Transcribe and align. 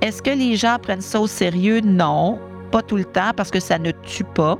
Est-ce 0.00 0.22
que 0.22 0.30
les 0.30 0.56
gens 0.56 0.78
prennent 0.80 1.00
ça 1.00 1.20
au 1.20 1.26
sérieux? 1.26 1.80
Non, 1.80 2.38
pas 2.70 2.82
tout 2.82 2.96
le 2.96 3.04
temps 3.04 3.32
parce 3.36 3.50
que 3.50 3.60
ça 3.60 3.78
ne 3.78 3.90
tue 3.90 4.24
pas. 4.24 4.58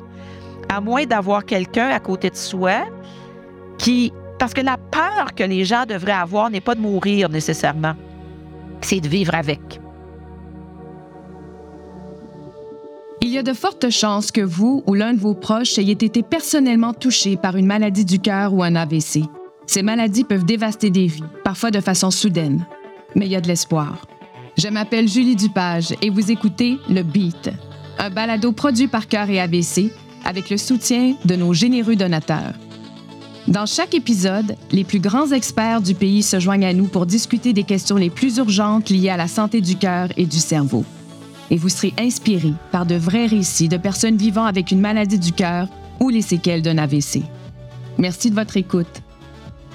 À 0.69 0.81
moins 0.81 1.07
d'avoir 1.07 1.45
quelqu'un 1.45 1.89
à 1.89 2.01
côté 2.01 2.31
de 2.31 2.37
soi 2.37 2.87
qui... 3.79 4.13
Parce 4.39 4.55
que 4.55 4.61
la 4.61 4.77
peur 4.77 5.35
que 5.35 5.43
les 5.43 5.65
gens 5.65 5.85
devraient 5.89 6.13
avoir 6.13 6.51
n'est 6.51 6.61
pas 6.61 6.75
de 6.75 6.81
mourir 6.81 7.29
nécessairement, 7.29 7.95
c'est 8.81 9.01
de 9.01 9.09
vivre 9.09 9.35
avec. 9.35 9.81
Il 13.21 13.31
y 13.31 13.39
a 13.39 13.43
de 13.43 13.53
fortes 13.53 13.91
chances 13.91 14.31
que 14.31 14.41
vous 14.41 14.85
ou 14.87 14.95
l'un 14.95 15.13
de 15.13 15.19
vos 15.19 15.35
proches 15.35 15.77
ayez 15.79 15.93
été 15.93 16.23
personnellement 16.23 16.95
touché 16.95 17.37
par 17.37 17.57
une 17.57 17.67
maladie 17.67 18.05
du 18.05 18.21
cœur 18.21 18.55
ou 18.55 18.63
un 18.63 18.77
AVC. 18.77 19.25
Ces 19.67 19.83
maladies 19.83 20.25
peuvent 20.25 20.45
dévaster 20.45 20.91
des 20.91 21.07
vies, 21.07 21.25
parfois 21.45 21.71
de 21.71 21.81
façon 21.81 22.11
soudaine. 22.11 22.65
Mais 23.17 23.27
il 23.27 23.33
y 23.33 23.37
a 23.37 23.41
de 23.41 23.49
l'espoir. 23.49 24.07
Je 24.59 24.67
m'appelle 24.67 25.07
Julie 25.07 25.37
Dupage 25.37 25.95
et 26.03 26.11
vous 26.11 26.33
écoutez 26.33 26.79
Le 26.91 27.05
Beat, 27.05 27.49
un 27.97 28.11
balado 28.11 28.51
produit 28.51 28.89
par 28.89 29.07
Cœur 29.07 29.31
et 29.31 29.39
AVC 29.39 29.93
avec 30.25 30.51
le 30.51 30.57
soutien 30.57 31.15
de 31.25 31.37
nos 31.37 31.55
généreux 31.55 31.95
donateurs. 31.95 32.55
Dans 33.47 33.67
chaque 33.67 33.95
épisode, 33.95 34.57
les 34.73 34.83
plus 34.83 34.99
grands 34.99 35.31
experts 35.31 35.81
du 35.81 35.95
pays 35.95 36.25
se 36.25 36.41
joignent 36.41 36.67
à 36.67 36.73
nous 36.73 36.89
pour 36.89 37.07
discuter 37.07 37.53
des 37.53 37.63
questions 37.63 37.95
les 37.95 38.11
plus 38.11 38.39
urgentes 38.39 38.91
liées 38.91 39.11
à 39.11 39.17
la 39.17 39.29
santé 39.29 39.61
du 39.61 39.77
cœur 39.77 40.09
et 40.17 40.27
du 40.27 40.39
cerveau. 40.39 40.85
Et 41.53 41.57
vous 41.57 41.69
serez 41.69 41.95
inspiré 41.97 42.53
par 42.73 42.85
de 42.85 42.97
vrais 42.97 43.27
récits 43.27 43.69
de 43.69 43.77
personnes 43.77 44.17
vivant 44.17 44.45
avec 44.45 44.73
une 44.73 44.81
maladie 44.81 45.21
du 45.21 45.31
cœur 45.31 45.69
ou 46.01 46.09
les 46.09 46.23
séquelles 46.23 46.63
d'un 46.63 46.79
AVC. 46.79 47.23
Merci 47.97 48.31
de 48.31 48.35
votre 48.35 48.57
écoute. 48.57 49.03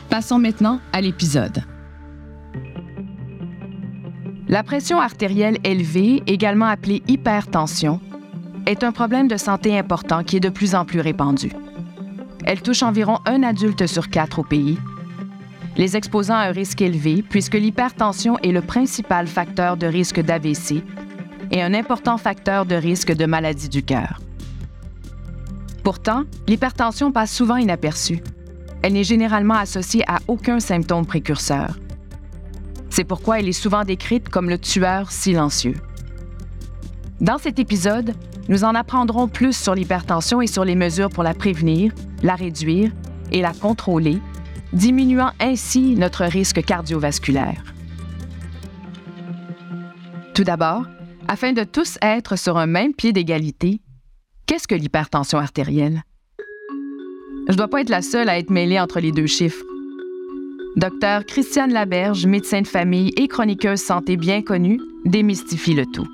Passons 0.10 0.40
maintenant 0.40 0.82
à 0.92 1.00
l'épisode. 1.00 1.64
La 4.54 4.62
pression 4.62 5.02
artérielle 5.02 5.58
élevée, 5.64 6.22
également 6.28 6.68
appelée 6.68 7.02
hypertension, 7.08 8.00
est 8.68 8.84
un 8.84 8.92
problème 8.92 9.28
de 9.28 9.36
santé 9.36 9.76
important 9.76 10.24
qui 10.24 10.38
est 10.38 10.40
de 10.40 10.50
plus 10.50 10.76
en 10.76 10.86
plus 10.86 11.00
répandu. 11.00 11.52
Elle 12.46 12.62
touche 12.62 12.84
environ 12.84 13.18
un 13.26 13.42
adulte 13.42 13.88
sur 13.88 14.12
quatre 14.12 14.38
au 14.38 14.44
pays, 14.44 14.78
les 15.76 15.98
exposant 15.98 16.36
à 16.36 16.50
un 16.50 16.52
risque 16.52 16.84
élevé 16.84 17.24
puisque 17.28 17.56
l'hypertension 17.56 18.38
est 18.44 18.52
le 18.52 18.62
principal 18.62 19.26
facteur 19.26 19.76
de 19.76 19.88
risque 19.88 20.22
d'AVC 20.22 20.84
et 21.50 21.64
un 21.64 21.74
important 21.74 22.20
facteur 22.20 22.68
de 22.68 22.76
risque 22.76 23.12
de 23.12 23.26
maladie 23.26 23.70
du 23.70 23.82
cœur. 23.82 24.22
Pourtant, 25.84 26.26
l'hypertension 26.48 27.12
passe 27.12 27.34
souvent 27.34 27.56
inaperçue. 27.56 28.22
Elle 28.84 28.94
n'est 28.94 29.04
généralement 29.04 29.56
associée 29.56 30.04
à 30.08 30.20
aucun 30.28 30.60
symptôme 30.60 31.08
précurseur. 31.08 31.80
C'est 32.96 33.06
pourquoi 33.06 33.40
elle 33.40 33.50
est 33.50 33.54
souvent 33.54 33.86
décrite 33.86 34.30
comme 34.30 34.52
le 34.52 34.60
tueur 34.60 35.12
silencieux. 35.12 35.74
Dans 37.22 37.40
cet 37.40 37.58
épisode, 37.58 38.14
nous 38.50 38.66
en 38.66 38.76
apprendrons 38.76 39.28
plus 39.28 39.58
sur 39.58 39.74
l'hypertension 39.74 40.44
et 40.44 40.46
sur 40.46 40.64
les 40.64 40.76
mesures 40.76 41.10
pour 41.10 41.24
la 41.24 41.34
prévenir, 41.34 41.92
la 42.22 42.36
réduire 42.36 42.92
et 43.32 43.42
la 43.42 43.52
contrôler, 43.52 44.20
diminuant 44.74 45.32
ainsi 45.40 45.96
notre 45.96 46.24
risque 46.26 46.64
cardiovasculaire. 46.64 47.64
Tout 50.36 50.44
d'abord, 50.44 50.86
afin 51.28 51.52
de 51.52 51.64
tous 51.64 51.98
être 52.00 52.36
sur 52.36 52.60
un 52.60 52.68
même 52.68 52.94
pied 52.94 53.12
d'égalité, 53.12 53.82
qu'est-ce 54.46 54.68
que 54.68 54.76
l'hypertension 54.76 55.40
artérielle? 55.40 56.04
Je 57.48 57.54
ne 57.54 57.58
dois 57.58 57.70
pas 57.70 57.82
être 57.82 57.90
la 57.90 58.04
seule 58.04 58.30
à 58.30 58.38
être 58.38 58.52
mêlée 58.52 58.80
entre 58.80 59.00
les 59.00 59.12
deux 59.12 59.26
chiffres. 59.26 59.66
Docteur 60.76 61.24
Christiane 61.26 61.72
Laberge, 61.72 62.26
médecin 62.26 62.62
de 62.62 62.68
famille 62.68 63.12
et 63.16 63.28
chroniqueuse 63.28 63.80
santé 63.80 64.18
bien 64.18 64.42
connue, 64.42 64.80
démystifie 65.06 65.76
le 65.76 65.86
tout. 65.86 66.08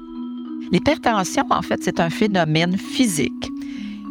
L'hypertension, 0.72 1.46
en 1.50 1.62
fait, 1.62 1.82
c'est 1.82 2.02
un 2.02 2.10
phénomène 2.10 2.78
physique 2.78 3.50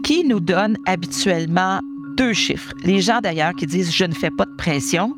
qui 0.03 0.25
nous 0.25 0.41
donne 0.41 0.79
habituellement 0.87 1.81
deux 2.17 2.33
chiffres. 2.33 2.72
Les 2.84 3.03
gens 3.03 3.21
d'ailleurs 3.21 3.53
qui 3.53 3.67
disent 3.67 3.95
je 3.95 4.05
ne 4.05 4.15
fais 4.15 4.31
pas 4.31 4.47
de 4.47 4.56
pression, 4.56 5.15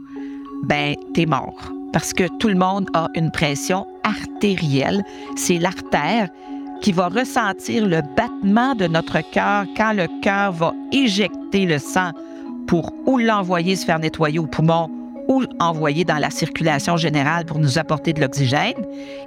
ben 0.65 0.97
t'es 1.15 1.27
mort 1.27 1.73
parce 1.93 2.13
que 2.13 2.25
tout 2.39 2.49
le 2.49 2.57
monde 2.57 2.89
a 2.95 3.09
une 3.15 3.31
pression 3.31 3.87
artérielle. 4.03 5.03
C'est 5.37 5.59
l'artère 5.59 6.29
qui 6.83 6.93
va 6.93 7.09
ressentir 7.09 7.87
le 7.87 8.01
battement 8.17 8.75
de 8.75 8.87
notre 8.87 9.21
cœur 9.31 9.65
quand 9.77 9.93
le 9.93 10.07
cœur 10.23 10.53
va 10.53 10.73
éjecter 10.93 11.67
le 11.67 11.79
sang 11.79 12.11
pour 12.67 12.93
ou 13.07 13.19
l'envoyer 13.19 13.77
se 13.77 13.85
faire 13.85 13.99
nettoyer 13.99 14.39
au 14.39 14.47
poumon 14.47 14.91
ou 15.31 15.45
envoyer 15.61 16.05
dans 16.05 16.19
la 16.19 16.29
circulation 16.29 16.97
générale 16.97 17.45
pour 17.47 17.61
nous 17.61 17.79
apporter 17.79 18.13
de 18.13 18.21
l'oxygène. 18.21 18.75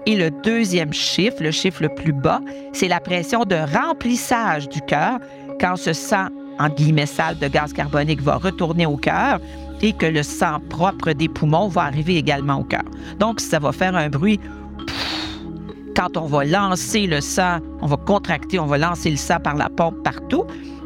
Et 0.05 0.17
le 0.17 0.29
deuxième 0.43 0.91
chiffre, 0.91 1.37
le 1.41 1.51
chiffre 1.51 1.81
le 1.81 1.89
plus 1.89 2.11
bas, 2.11 2.41
c'est 2.73 2.89
la 2.89 2.99
pression 2.99 3.45
de 3.45 3.55
remplissage 3.55 4.67
du 4.67 4.81
cœur 4.81 5.19
quand 5.61 5.77
ce 5.77 5.93
sang, 5.93 6.27
en 6.59 6.67
guillemets 6.67 7.05
sale 7.05 7.39
de 7.39 7.47
gaz 7.47 7.71
carbonique, 7.71 8.21
va 8.21 8.35
retourner 8.35 8.85
au 8.85 8.97
cœur 8.97 9.39
et 9.81 9.93
que 9.93 10.05
le 10.05 10.23
sang 10.23 10.59
propre 10.69 11.13
des 11.13 11.29
poumons 11.29 11.69
va 11.69 11.83
arriver 11.83 12.17
également 12.17 12.59
au 12.59 12.63
cœur. 12.65 12.83
Donc, 13.19 13.39
ça 13.39 13.59
va 13.59 13.71
faire 13.71 13.95
un 13.95 14.09
bruit 14.09 14.41
quand 15.95 16.17
on 16.17 16.25
va 16.25 16.43
lancer 16.43 17.07
le 17.07 17.21
sang, 17.21 17.59
on 17.81 17.87
va 17.87 17.95
contracter, 17.95 18.59
on 18.59 18.65
va 18.65 18.77
lancer 18.77 19.09
le 19.09 19.15
sang 19.15 19.39
par 19.41 19.55
la 19.55 19.69
pompe 19.69 20.03
partout 20.03 20.43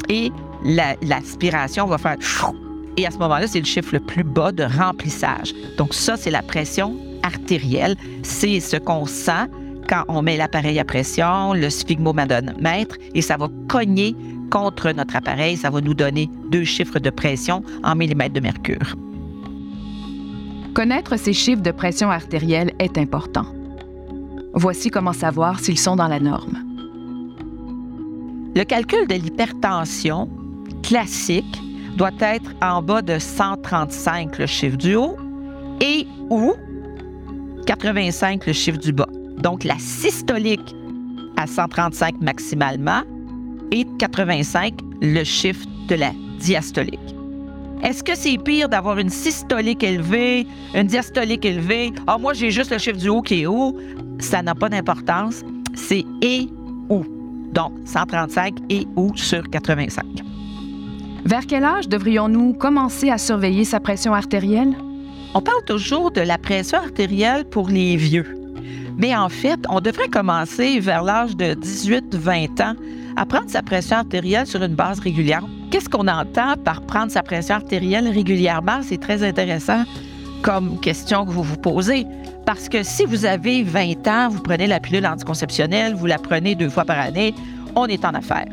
et 0.09 0.31
l'aspiration 1.01 1.87
va 1.87 1.97
faire 1.97 2.17
et 2.97 3.05
à 3.05 3.11
ce 3.11 3.17
moment-là, 3.19 3.47
c'est 3.47 3.59
le 3.59 3.65
chiffre 3.65 3.93
le 3.93 3.99
plus 3.99 4.23
bas 4.23 4.51
de 4.51 4.63
remplissage. 4.63 5.53
Donc 5.77 5.93
ça, 5.93 6.17
c'est 6.17 6.31
la 6.31 6.41
pression 6.41 6.97
artérielle. 7.21 7.95
C'est 8.23 8.59
ce 8.59 8.75
qu'on 8.75 9.05
sent 9.05 9.45
quand 9.87 10.03
on 10.07 10.23
met 10.23 10.35
l'appareil 10.35 10.79
à 10.79 10.83
pression, 10.83 11.53
le 11.53 11.69
sphygmomadomètre, 11.69 12.97
et 13.13 13.21
ça 13.21 13.37
va 13.37 13.47
cogner 13.69 14.15
contre 14.51 14.91
notre 14.91 15.15
appareil. 15.15 15.57
Ça 15.57 15.69
va 15.69 15.79
nous 15.79 15.93
donner 15.93 16.29
deux 16.49 16.63
chiffres 16.63 16.99
de 16.99 17.11
pression 17.11 17.63
en 17.83 17.95
millimètres 17.95 18.33
de 18.33 18.39
mercure. 18.39 18.95
Connaître 20.73 21.17
ces 21.17 21.33
chiffres 21.33 21.61
de 21.61 21.71
pression 21.71 22.09
artérielle 22.09 22.73
est 22.79 22.97
important. 22.97 23.45
Voici 24.53 24.89
comment 24.89 25.13
savoir 25.13 25.59
s'ils 25.59 25.79
sont 25.79 25.95
dans 25.95 26.07
la 26.07 26.19
norme. 26.19 26.63
Le 28.55 28.63
calcul 28.63 29.07
de 29.07 29.13
l'hypertension 29.13 30.29
classique 30.81 31.61
doit 31.97 32.11
être 32.21 32.51
en 32.61 32.81
bas 32.81 33.01
de 33.01 33.17
135 33.17 34.37
le 34.37 34.45
chiffre 34.45 34.77
du 34.77 34.95
haut 34.95 35.17
et 35.81 36.05
ou 36.29 36.53
85 37.65 38.45
le 38.45 38.53
chiffre 38.53 38.77
du 38.77 38.93
bas. 38.93 39.09
Donc 39.39 39.63
la 39.63 39.77
systolique 39.79 40.75
à 41.37 41.47
135 41.47 42.21
maximalement 42.21 43.01
et 43.71 43.85
85 43.97 44.75
le 45.01 45.23
chiffre 45.23 45.65
de 45.87 45.95
la 45.95 46.11
diastolique. 46.39 46.99
Est-ce 47.83 48.03
que 48.03 48.15
c'est 48.15 48.37
pire 48.37 48.69
d'avoir 48.69 48.99
une 48.99 49.09
systolique 49.09 49.83
élevée, 49.83 50.47
une 50.75 50.87
diastolique 50.87 51.45
élevée? 51.45 51.93
Ah, 52.07 52.17
moi, 52.17 52.33
j'ai 52.33 52.49
juste 52.49 52.71
le 52.71 52.79
chiffre 52.79 52.97
du 52.97 53.09
haut 53.09 53.21
qui 53.21 53.43
est 53.43 53.45
haut. 53.45 53.77
Ça 54.19 54.41
n'a 54.41 54.55
pas 54.55 54.69
d'importance. 54.69 55.43
C'est 55.75 56.03
et 56.23 56.49
ou. 56.89 57.03
Donc, 57.53 57.73
135 57.85 58.55
et 58.69 58.87
ou 58.95 59.15
sur 59.15 59.47
85. 59.47 60.26
Vers 61.25 61.45
quel 61.45 61.63
âge 61.63 61.89
devrions-nous 61.89 62.53
commencer 62.53 63.09
à 63.09 63.17
surveiller 63.17 63.65
sa 63.65 63.79
pression 63.79 64.13
artérielle? 64.13 64.73
On 65.33 65.41
parle 65.41 65.63
toujours 65.65 66.11
de 66.11 66.21
la 66.21 66.37
pression 66.37 66.77
artérielle 66.77 67.45
pour 67.45 67.69
les 67.69 67.95
vieux. 67.97 68.25
Mais 68.97 69.15
en 69.15 69.29
fait, 69.29 69.59
on 69.69 69.81
devrait 69.81 70.07
commencer 70.07 70.79
vers 70.79 71.03
l'âge 71.03 71.35
de 71.35 71.53
18-20 71.53 72.63
ans 72.63 72.75
à 73.15 73.25
prendre 73.25 73.49
sa 73.49 73.61
pression 73.61 73.97
artérielle 73.97 74.47
sur 74.47 74.63
une 74.63 74.75
base 74.75 74.99
régulière. 74.99 75.43
Qu'est-ce 75.69 75.89
qu'on 75.89 76.07
entend 76.07 76.55
par 76.63 76.81
prendre 76.81 77.11
sa 77.11 77.23
pression 77.23 77.55
artérielle 77.55 78.07
régulièrement? 78.07 78.79
C'est 78.81 78.99
très 78.99 79.23
intéressant 79.23 79.83
comme 80.41 80.79
question 80.79 81.25
que 81.25 81.31
vous 81.31 81.43
vous 81.43 81.57
posez. 81.57 82.05
Parce 82.45 82.69
que 82.69 82.81
si 82.83 83.05
vous 83.05 83.25
avez 83.25 83.63
20 83.63 84.07
ans, 84.07 84.29
vous 84.29 84.41
prenez 84.41 84.67
la 84.67 84.79
pilule 84.79 85.05
anticonceptionnelle, 85.05 85.93
vous 85.93 86.05
la 86.05 86.17
prenez 86.17 86.55
deux 86.55 86.69
fois 86.69 86.85
par 86.85 86.97
année, 86.97 87.35
on 87.75 87.85
est 87.87 88.05
en 88.05 88.13
affaires. 88.13 88.47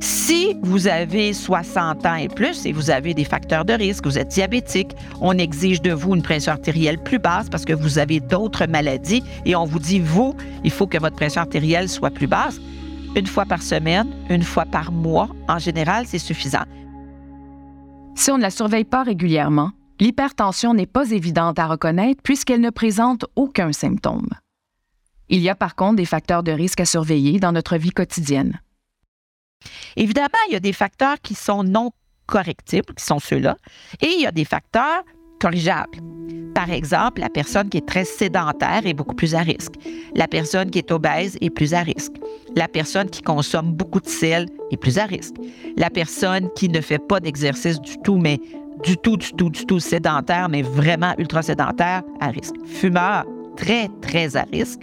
Si 0.00 0.56
vous 0.62 0.88
avez 0.88 1.34
60 1.34 2.06
ans 2.06 2.14
et 2.14 2.28
plus 2.28 2.64
et 2.64 2.72
vous 2.72 2.90
avez 2.90 3.12
des 3.12 3.24
facteurs 3.24 3.66
de 3.66 3.74
risque, 3.74 4.06
vous 4.06 4.18
êtes 4.18 4.28
diabétique, 4.28 4.92
on 5.20 5.36
exige 5.36 5.82
de 5.82 5.92
vous 5.92 6.14
une 6.14 6.22
pression 6.22 6.52
artérielle 6.52 7.02
plus 7.02 7.18
basse 7.18 7.50
parce 7.50 7.66
que 7.66 7.74
vous 7.74 7.98
avez 7.98 8.18
d'autres 8.20 8.66
maladies 8.66 9.22
et 9.44 9.54
on 9.54 9.66
vous 9.66 9.78
dit, 9.78 10.00
vous, 10.00 10.34
il 10.64 10.70
faut 10.70 10.86
que 10.86 10.98
votre 10.98 11.16
pression 11.16 11.42
artérielle 11.42 11.88
soit 11.88 12.10
plus 12.10 12.26
basse. 12.26 12.58
Une 13.14 13.26
fois 13.26 13.44
par 13.44 13.62
semaine, 13.62 14.08
une 14.30 14.42
fois 14.42 14.64
par 14.64 14.90
mois, 14.90 15.28
en 15.48 15.58
général, 15.58 16.06
c'est 16.06 16.18
suffisant. 16.18 16.64
Si 18.14 18.30
on 18.30 18.38
ne 18.38 18.42
la 18.42 18.50
surveille 18.50 18.84
pas 18.84 19.02
régulièrement, 19.02 19.72
l'hypertension 20.00 20.72
n'est 20.72 20.86
pas 20.86 21.10
évidente 21.10 21.58
à 21.58 21.66
reconnaître 21.66 22.22
puisqu'elle 22.22 22.60
ne 22.60 22.70
présente 22.70 23.26
aucun 23.36 23.72
symptôme. 23.72 24.28
Il 25.28 25.40
y 25.40 25.50
a 25.50 25.54
par 25.54 25.74
contre 25.74 25.96
des 25.96 26.06
facteurs 26.06 26.42
de 26.42 26.52
risque 26.52 26.80
à 26.80 26.86
surveiller 26.86 27.38
dans 27.38 27.52
notre 27.52 27.76
vie 27.76 27.90
quotidienne. 27.90 28.60
Évidemment, 29.96 30.28
il 30.48 30.52
y 30.52 30.56
a 30.56 30.60
des 30.60 30.72
facteurs 30.72 31.20
qui 31.22 31.34
sont 31.34 31.62
non 31.62 31.90
correctibles, 32.26 32.94
qui 32.94 33.04
sont 33.04 33.18
ceux-là, 33.18 33.56
et 34.00 34.06
il 34.06 34.20
y 34.20 34.26
a 34.26 34.32
des 34.32 34.44
facteurs 34.44 35.02
corrigeables. 35.40 35.98
Par 36.54 36.70
exemple, 36.70 37.20
la 37.20 37.28
personne 37.28 37.68
qui 37.68 37.78
est 37.78 37.86
très 37.86 38.04
sédentaire 38.04 38.82
est 38.84 38.92
beaucoup 38.92 39.14
plus 39.14 39.34
à 39.34 39.40
risque. 39.40 39.72
La 40.14 40.28
personne 40.28 40.70
qui 40.70 40.78
est 40.78 40.90
obèse 40.90 41.38
est 41.40 41.50
plus 41.50 41.74
à 41.74 41.80
risque. 41.80 42.12
La 42.56 42.68
personne 42.68 43.08
qui 43.08 43.22
consomme 43.22 43.72
beaucoup 43.72 44.00
de 44.00 44.08
sel 44.08 44.46
est 44.70 44.76
plus 44.76 44.98
à 44.98 45.06
risque. 45.06 45.36
La 45.76 45.90
personne 45.90 46.50
qui 46.56 46.68
ne 46.68 46.80
fait 46.80 46.98
pas 46.98 47.20
d'exercice 47.20 47.80
du 47.80 47.96
tout, 47.98 48.16
mais 48.16 48.38
du 48.82 48.96
tout, 48.96 49.16
du 49.16 49.32
tout, 49.32 49.50
du 49.50 49.64
tout 49.64 49.78
sédentaire, 49.78 50.48
mais 50.48 50.62
vraiment 50.62 51.14
ultra 51.18 51.42
sédentaire, 51.42 52.02
à 52.20 52.28
risque. 52.28 52.54
Fumeur, 52.66 53.24
très, 53.56 53.88
très 54.02 54.36
à 54.36 54.42
risque. 54.42 54.80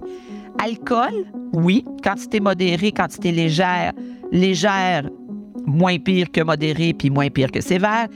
Alcool, 0.64 1.26
oui. 1.54 1.86
Quantité 2.04 2.40
modérée, 2.40 2.92
quantité 2.92 3.32
légère. 3.32 3.94
Légère, 4.32 5.10
moins 5.66 5.98
pire 6.00 6.32
que 6.32 6.42
modérée, 6.42 6.94
puis 6.94 7.10
moins 7.10 7.30
pire 7.30 7.52
que 7.52 7.62
sévère. 7.62 8.08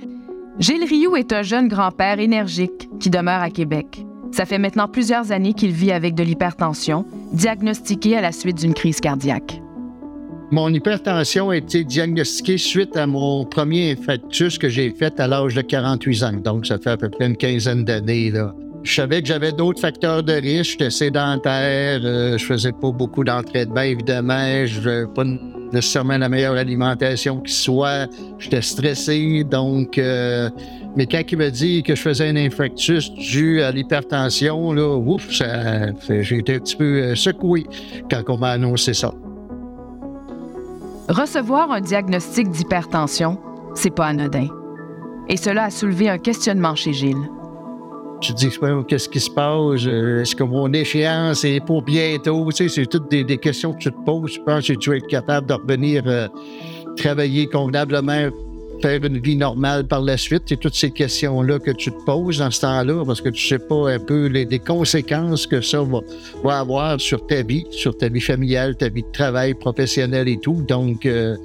Gilles 0.59 0.83
Rioux 0.83 1.15
est 1.15 1.31
un 1.33 1.41
jeune 1.41 1.67
grand-père 1.67 2.19
énergique 2.19 2.89
qui 2.99 3.09
demeure 3.09 3.41
à 3.41 3.49
Québec. 3.49 4.05
Ça 4.31 4.45
fait 4.45 4.57
maintenant 4.57 4.87
plusieurs 4.87 5.31
années 5.31 5.53
qu'il 5.53 5.71
vit 5.71 5.91
avec 5.91 6.15
de 6.15 6.23
l'hypertension, 6.23 7.05
diagnostiquée 7.33 8.17
à 8.17 8.21
la 8.21 8.31
suite 8.31 8.57
d'une 8.57 8.73
crise 8.73 8.99
cardiaque. 8.99 9.61
Mon 10.51 10.73
hypertension 10.73 11.49
a 11.49 11.55
été 11.55 11.85
diagnostiquée 11.85 12.57
suite 12.57 12.97
à 12.97 13.07
mon 13.07 13.45
premier 13.45 13.91
infarctus 13.91 14.57
que 14.57 14.67
j'ai 14.67 14.91
fait 14.91 15.17
à 15.19 15.27
l'âge 15.27 15.55
de 15.55 15.61
48 15.61 16.23
ans. 16.23 16.31
Donc, 16.33 16.65
ça 16.65 16.77
fait 16.77 16.89
à 16.89 16.97
peu 16.97 17.09
près 17.09 17.27
une 17.27 17.37
quinzaine 17.37 17.85
d'années. 17.85 18.33
Je 18.83 18.93
savais 18.93 19.21
que 19.21 19.27
j'avais 19.27 19.53
d'autres 19.53 19.79
facteurs 19.79 20.23
de 20.23 20.33
risque. 20.33 20.71
J'étais 20.71 20.89
sédentaire, 20.89 22.01
euh, 22.03 22.37
je 22.37 22.45
faisais 22.45 22.73
pas 22.73 22.91
beaucoup 22.91 23.23
d'entrée 23.23 23.65
de 23.65 23.71
bain, 23.71 23.83
évidemment. 23.83 24.65
Je 24.65 24.81
n'avais 24.81 25.07
pas 25.07 25.23
nécessairement 25.73 26.17
la 26.17 26.29
meilleure 26.29 26.55
alimentation 26.55 27.39
qui 27.39 27.53
soit. 27.53 28.07
J'étais 28.39 28.61
stressé, 28.61 29.43
donc... 29.43 29.97
Euh, 29.97 30.49
mais 30.95 31.05
quand 31.05 31.21
il 31.31 31.37
m'a 31.37 31.49
dit 31.49 31.83
que 31.83 31.95
je 31.95 32.01
faisais 32.01 32.27
un 32.27 32.35
infarctus 32.35 33.13
dû 33.13 33.61
à 33.61 33.71
l'hypertension, 33.71 34.73
là, 34.73 34.97
ouf, 34.97 35.29
j'ai 35.29 36.37
été 36.37 36.55
un 36.55 36.59
petit 36.59 36.75
peu 36.75 36.83
euh, 36.83 37.15
secoué 37.15 37.65
quand 38.09 38.23
on 38.27 38.37
m'a 38.37 38.51
annoncé 38.51 38.93
ça. 38.93 39.13
Recevoir 41.07 41.71
un 41.71 41.79
diagnostic 41.79 42.49
d'hypertension, 42.49 43.37
c'est 43.73 43.95
pas 43.95 44.07
anodin. 44.07 44.47
Et 45.29 45.37
cela 45.37 45.65
a 45.65 45.69
soulevé 45.69 46.09
un 46.09 46.17
questionnement 46.17 46.75
chez 46.75 46.91
Gilles. 46.91 47.29
Tu 48.21 48.33
te 48.33 48.37
dis, 48.37 48.49
qu'est-ce 48.87 49.09
qui 49.09 49.19
se 49.19 49.29
passe? 49.29 49.85
Euh, 49.85 50.21
est-ce 50.21 50.35
que 50.35 50.43
mon 50.43 50.71
échéance 50.73 51.43
est 51.43 51.59
pour 51.65 51.81
bientôt? 51.81 52.47
Tu 52.51 52.69
sais, 52.69 52.69
c'est 52.69 52.85
toutes 52.85 53.09
des, 53.09 53.37
questions 53.37 53.73
que 53.73 53.79
tu 53.79 53.91
te 53.91 54.05
poses. 54.05 54.33
Je 54.33 54.41
pense 54.41 54.67
que 54.67 54.73
tu 54.73 54.91
vas 54.91 54.97
être 54.97 55.07
capable 55.07 55.47
de 55.47 55.53
revenir 55.53 56.03
euh, 56.05 56.27
travailler 56.95 57.47
convenablement 57.47 58.29
faire 58.81 59.03
une 59.05 59.19
vie 59.19 59.35
normale 59.35 59.87
par 59.87 60.01
la 60.01 60.17
suite? 60.17 60.43
C'est 60.47 60.59
toutes 60.59 60.75
ces 60.75 60.91
questions-là 60.91 61.59
que 61.59 61.71
tu 61.71 61.91
te 61.91 62.03
poses 62.05 62.39
dans 62.39 62.51
ce 62.51 62.61
temps-là 62.61 63.05
parce 63.05 63.21
que 63.21 63.29
tu 63.29 63.47
sais 63.47 63.59
pas 63.59 63.91
un 63.91 63.99
peu 63.99 64.25
les, 64.27 64.59
conséquences 64.59 65.47
que 65.47 65.61
ça 65.61 65.83
va, 66.43 66.59
avoir 66.59 66.99
sur 66.99 67.25
ta 67.25 67.41
vie, 67.43 67.65
sur 67.71 67.97
ta 67.97 68.09
vie 68.09 68.21
familiale, 68.21 68.75
ta 68.75 68.89
vie 68.89 69.03
de 69.03 69.11
travail 69.11 69.53
professionnel 69.53 70.27
et 70.27 70.37
tout. 70.37 70.63
Donc, 70.67 71.05
euh, 71.05 71.35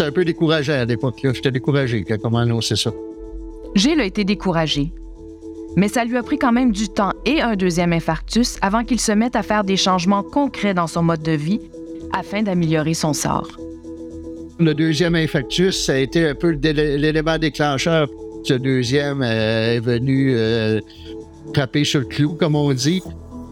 un 0.00 0.12
peu 0.12 0.24
décourageant 0.24 0.74
à 0.74 0.84
l'époque. 0.84 1.20
J'étais 1.22 1.50
découragé 1.50 2.04
quand 2.04 2.16
on 2.24 2.30
m'a 2.30 2.40
annoncé 2.40 2.76
ça. 2.76 2.92
Gilles 3.74 4.00
a 4.00 4.04
été 4.04 4.24
découragé. 4.24 4.92
Mais 5.76 5.88
ça 5.88 6.04
lui 6.04 6.16
a 6.16 6.22
pris 6.22 6.38
quand 6.38 6.52
même 6.52 6.72
du 6.72 6.88
temps 6.88 7.12
et 7.24 7.40
un 7.40 7.54
deuxième 7.54 7.92
infarctus 7.92 8.58
avant 8.60 8.84
qu'il 8.84 9.00
se 9.00 9.12
mette 9.12 9.36
à 9.36 9.42
faire 9.42 9.64
des 9.64 9.76
changements 9.76 10.22
concrets 10.22 10.74
dans 10.74 10.86
son 10.86 11.02
mode 11.02 11.22
de 11.22 11.32
vie 11.32 11.60
afin 12.12 12.42
d'améliorer 12.42 12.94
son 12.94 13.12
sort. 13.12 13.48
Le 14.58 14.74
deuxième 14.74 15.14
infarctus, 15.14 15.86
ça 15.86 15.92
a 15.92 15.96
été 15.96 16.28
un 16.28 16.34
peu 16.34 16.50
l'élément 16.50 17.38
déclencheur. 17.38 18.08
Ce 18.44 18.54
deuxième 18.54 19.22
euh, 19.22 19.76
est 19.76 19.80
venu 19.80 20.34
euh, 20.34 20.80
sur 21.84 22.00
le 22.00 22.06
clou, 22.06 22.34
comme 22.34 22.56
on 22.56 22.72
dit. 22.72 23.02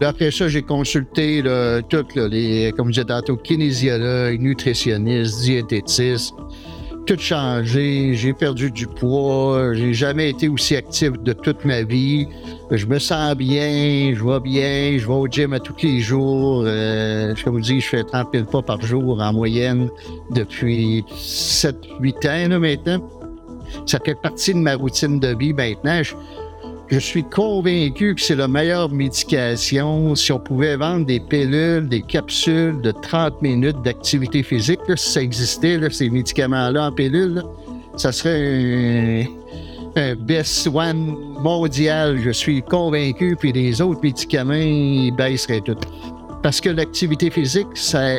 Après 0.01 0.31
ça, 0.31 0.47
j'ai 0.47 0.61
consulté 0.61 1.43
tout, 1.89 2.05
les, 2.15 2.71
comme 2.77 2.87
je 2.87 3.01
disais 3.01 3.05
tantôt, 3.05 3.35
kinésiologues, 3.35 4.39
nutritionnistes, 4.39 5.41
diététistes. 5.41 6.33
Tout 7.09 7.17
changé, 7.17 8.13
j'ai 8.13 8.33
perdu 8.33 8.69
du 8.69 8.85
poids, 8.85 9.73
j'ai 9.73 9.95
jamais 9.95 10.29
été 10.29 10.47
aussi 10.47 10.75
actif 10.75 11.13
de 11.13 11.33
toute 11.33 11.65
ma 11.65 11.81
vie. 11.81 12.27
Je 12.69 12.85
me 12.85 12.99
sens 12.99 13.33
bien, 13.33 14.13
je 14.13 14.23
vais 14.23 14.39
bien, 14.39 14.99
je 14.99 15.07
vais 15.07 15.13
au 15.13 15.25
gym 15.25 15.53
à 15.53 15.59
tous 15.59 15.75
les 15.81 16.01
jours. 16.01 16.61
Euh, 16.67 17.33
vous 17.47 17.59
dis, 17.61 17.81
je 17.81 17.87
fais 17.87 18.03
30 18.03 18.27
000 18.31 18.45
pas 18.45 18.61
par 18.61 18.79
jour 18.81 19.19
en 19.19 19.33
moyenne 19.33 19.89
depuis 20.35 21.03
7-8 21.17 22.53
ans 22.53 22.59
maintenant. 22.59 23.09
Ça 23.87 23.97
fait 24.05 24.13
partie 24.21 24.53
de 24.53 24.59
ma 24.59 24.75
routine 24.75 25.19
de 25.19 25.35
vie 25.35 25.53
maintenant. 25.53 26.03
Suis 26.97 27.23
convaincu 27.23 28.15
que 28.15 28.21
c'est 28.21 28.35
la 28.35 28.47
meilleure 28.47 28.89
médication. 28.89 30.15
Si 30.15 30.31
on 30.31 30.39
pouvait 30.39 30.75
vendre 30.75 31.05
des 31.05 31.19
pilules, 31.19 31.87
des 31.87 32.01
capsules 32.01 32.81
de 32.81 32.91
30 32.91 33.41
minutes 33.43 33.79
d'activité 33.83 34.41
physique, 34.41 34.79
si 34.95 35.11
ça 35.11 35.21
existait, 35.21 35.79
ces 35.91 36.09
médicaments-là 36.09 36.87
en 36.87 36.91
pilule, 36.91 37.43
ça 37.95 38.11
serait 38.11 39.29
un 39.95 40.15
best 40.15 40.67
one 40.67 41.15
mondial, 41.41 42.19
je 42.23 42.31
suis 42.31 42.61
convaincu, 42.63 43.35
puis 43.39 43.51
les 43.51 43.81
autres 43.81 44.01
médicaments, 44.01 44.53
ils 44.53 45.11
baisseraient 45.11 45.61
tout. 45.61 45.77
Parce 46.41 46.59
que 46.61 46.69
l'activité 46.69 47.29
physique, 47.29 47.67
ça, 47.75 48.17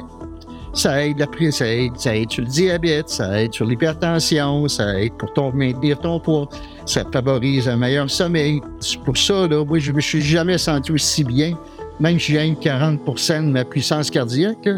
ça 0.72 1.05
aide 1.05 1.19
la 1.19 1.26
ça 1.50 1.64
ça 1.96 2.17
aide 2.17 2.31
sur 2.31 2.43
le 2.43 2.49
diabète, 2.49 3.08
ça 3.08 3.43
aide 3.43 3.52
sur 3.52 3.67
l'hypertension, 3.67 4.69
ça 4.69 5.00
aide 5.00 5.12
pour 5.14 5.32
ton, 5.32 5.52
maintenir 5.52 5.99
ton 5.99 6.20
poids, 6.20 6.49
ça 6.87 7.05
favorise 7.12 7.69
un 7.69 7.76
meilleur 7.76 8.08
sommeil. 8.11 8.61
C'est 8.81 9.00
pour 9.00 9.17
ça, 9.17 9.46
là, 9.49 9.64
moi, 9.64 9.78
je 9.78 9.93
me 9.93 10.00
suis 10.00 10.22
jamais 10.22 10.58
senti 10.58 10.93
aussi 10.93 11.25
bien, 11.25 11.56
même 11.99 12.19
si 12.19 12.32
j'ai 12.32 12.56
40 12.61 13.00
de 13.05 13.50
ma 13.50 13.64
puissance 13.64 14.11
cardiaque. 14.11 14.69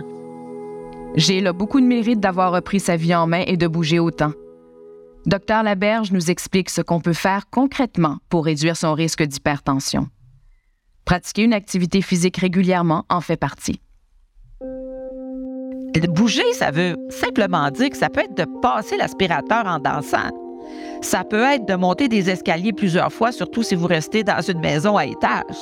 J'ai 1.15 1.43
beaucoup 1.53 1.81
de 1.81 1.87
mérite 1.87 2.21
d'avoir 2.21 2.53
repris 2.53 2.81
sa 2.81 2.97
vie 2.97 3.15
en 3.15 3.27
main 3.27 3.45
et 3.47 3.57
de 3.57 3.67
bouger 3.67 3.99
autant. 3.99 4.33
Docteur 5.27 5.63
Laberge 5.63 6.11
nous 6.11 6.31
explique 6.31 6.71
ce 6.71 6.81
qu'on 6.81 7.01
peut 7.01 7.13
faire 7.13 7.49
concrètement 7.51 8.19
pour 8.29 8.47
réduire 8.47 8.77
son 8.77 8.95
risque 8.95 9.23
d'hypertension. 9.23 10.09
Pratiquer 11.05 11.43
une 11.43 11.53
activité 11.53 12.01
physique 12.01 12.39
régulièrement 12.39 13.05
en 13.09 13.21
fait 13.21 13.37
partie. 13.37 13.81
Bouger, 16.09 16.53
ça 16.55 16.71
veut 16.71 16.97
simplement 17.09 17.71
dire 17.71 17.91
que 17.91 17.97
ça 17.97 18.09
peut 18.09 18.23
être 18.23 18.37
de 18.37 18.47
passer 18.61 18.97
l'aspirateur 18.97 19.67
en 19.67 19.79
dansant. 19.79 20.31
Ça 21.03 21.25
peut 21.25 21.43
être 21.43 21.67
de 21.67 21.75
monter 21.75 22.09
des 22.09 22.31
escaliers 22.31 22.73
plusieurs 22.73 23.13
fois, 23.13 23.33
surtout 23.33 23.63
si 23.63 23.75
vous 23.75 23.87
restez 23.87 24.23
dans 24.23 24.41
une 24.41 24.61
maison 24.61 24.97
à 24.97 25.05
étage. 25.05 25.57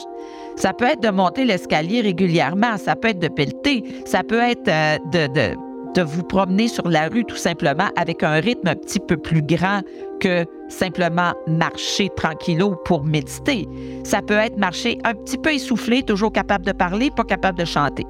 Ça 0.57 0.73
peut 0.73 0.85
être 0.85 1.03
de 1.03 1.11
monter 1.11 1.45
l'escalier 1.45 2.03
régulièrement. 2.03 2.77
Ça 2.77 2.95
peut 2.95 3.09
être 3.09 3.19
de 3.19 3.29
pelleter. 3.29 3.83
Ça 4.05 4.23
peut 4.23 4.41
être 4.41 4.69
euh, 4.69 4.99
de 5.13 5.57
de 5.95 6.03
vous 6.03 6.23
promener 6.23 6.69
sur 6.69 6.89
la 6.89 7.09
rue 7.09 7.25
tout 7.25 7.37
simplement 7.37 7.89
avec 7.97 8.23
un 8.23 8.35
rythme 8.35 8.69
un 8.69 8.77
petit 8.77 9.01
peu 9.01 9.17
plus 9.17 9.43
grand 9.43 9.81
que 10.21 10.45
simplement 10.71 11.33
marcher 11.47 12.09
tranquillou 12.17 12.77
pour 12.85 13.05
méditer. 13.05 13.69
Ça 14.05 14.23
peut 14.23 14.35
être 14.35 14.57
marcher 14.57 14.99
un 15.05 15.15
petit 15.15 15.39
peu 15.39 15.53
essoufflé, 15.53 16.03
toujours 16.03 16.33
capable 16.33 16.65
de 16.65 16.73
parler, 16.73 17.11
pas 17.11 17.25
capable 17.25 17.59
de 17.59 17.65
chanter. 17.65 18.05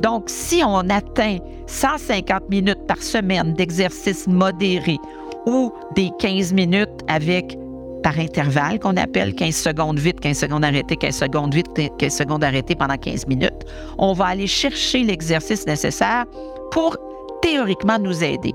Donc, 0.00 0.24
si 0.26 0.62
on 0.64 0.88
atteint 0.90 1.38
150 1.66 2.48
minutes 2.50 2.86
par 2.86 3.02
semaine 3.02 3.54
d'exercice 3.54 4.26
modéré 4.26 4.98
ou 5.46 5.72
des 5.94 6.10
15 6.18 6.52
minutes 6.52 7.00
avec 7.08 7.56
par 8.02 8.18
intervalle 8.18 8.80
qu'on 8.80 8.96
appelle 8.96 9.34
15 9.34 9.54
secondes 9.54 9.98
vite, 9.98 10.20
15 10.20 10.36
secondes 10.36 10.64
arrêtées, 10.64 10.96
15 10.96 11.16
secondes 11.16 11.54
vite, 11.54 11.68
15 11.98 12.12
secondes 12.12 12.44
arrêtées 12.44 12.74
pendant 12.74 12.96
15 12.96 13.26
minutes, 13.28 13.64
on 13.98 14.12
va 14.12 14.26
aller 14.26 14.46
chercher 14.46 15.04
l'exercice 15.04 15.66
nécessaire 15.66 16.24
pour 16.72 16.96
théoriquement 17.42 17.98
nous 17.98 18.24
aider. 18.24 18.52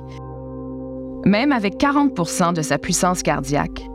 Même 1.27 1.51
avec 1.51 1.77
40 1.77 2.53
de 2.55 2.61
sa 2.61 2.77
puissance 2.77 3.21
cardiaque, 3.21 3.85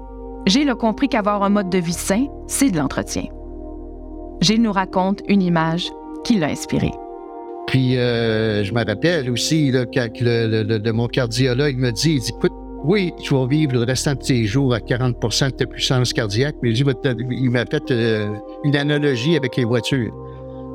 Gilles 0.47 0.69
a 0.69 0.75
compris 0.75 1.09
qu'avoir 1.09 1.43
un 1.43 1.49
mode 1.49 1.71
de 1.71 1.79
vie 1.79 1.95
sain, 1.95 2.27
c'est 2.47 2.71
de 2.71 2.77
l'entretien. 2.77 3.25
Gilles 4.43 4.61
nous 4.61 4.73
raconte 4.73 5.23
une 5.29 5.41
image 5.41 5.91
qui 6.25 6.39
l'a 6.39 6.49
inspiré. 6.49 6.91
Puis, 7.69 7.97
euh, 7.97 8.63
je 8.65 8.75
me 8.75 8.85
rappelle 8.85 9.31
aussi, 9.31 9.71
là, 9.71 9.87
le, 9.95 10.93
mon 10.93 11.07
cardiologue 11.07 11.79
me 11.79 11.91
dit, 11.91 12.17
il 12.17 12.21
dit, 12.21 12.33
écoute, 12.37 12.53
oui, 12.85 13.15
tu 13.23 13.33
vas 13.33 13.47
vivre 13.47 13.73
le 13.73 13.85
restant 13.85 14.13
de 14.13 14.19
tes 14.19 14.45
jours 14.45 14.75
à 14.75 14.81
40% 14.81 15.53
de 15.53 15.57
ta 15.57 15.65
puissance 15.65 16.13
cardiaque, 16.13 16.57
mais 16.63 16.77
il 16.77 17.51
m'a 17.51 17.65
fait 17.65 17.91
euh, 17.93 18.27
une 18.65 18.77
analogie 18.77 19.37
avec 19.37 19.57
les 19.57 19.65
voitures. 19.65 20.13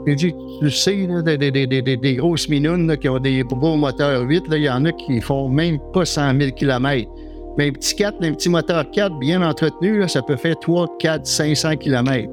Il 0.08 0.16
dit, 0.16 0.34
tu 0.62 0.72
sais, 0.72 1.08
des, 1.22 2.16
grosses 2.16 2.48
minounes 2.48 2.96
qui 2.98 3.10
ont 3.10 3.20
des 3.20 3.44
gros 3.44 3.76
moteurs 3.76 4.22
8, 4.22 4.46
il 4.54 4.64
y 4.64 4.70
en 4.70 4.86
a 4.86 4.92
qui 4.94 5.20
font 5.20 5.50
même 5.50 5.80
pas 5.94 6.06
100 6.06 6.40
000 6.40 6.52
km. 6.52 7.12
Mais 7.58 7.68
un 7.68 7.72
petit 7.72 7.94
4, 7.96 8.24
un 8.24 8.32
petit 8.32 8.48
moteur 8.48 8.90
4 8.90 9.20
bien 9.20 9.42
entretenu, 9.42 10.08
ça 10.08 10.22
peut 10.22 10.38
faire 10.38 10.58
3, 10.60 10.88
4, 11.00 11.26
500 11.26 11.76
km. 11.76 12.30